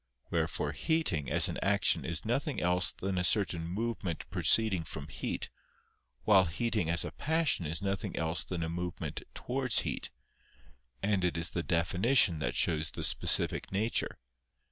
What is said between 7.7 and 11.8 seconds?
nothing else than a movement towards heat: and it is the